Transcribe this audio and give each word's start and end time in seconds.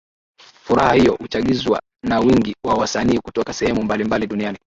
Furaha 0.63 0.93
hiyo 0.93 1.13
huchagizwa 1.15 1.81
na 2.03 2.19
wingi 2.19 2.55
wa 2.65 2.73
wasanii 2.75 3.19
kutoka 3.19 3.53
sehemu 3.53 3.83
mbalimbali 3.83 4.27
duniani 4.27 4.57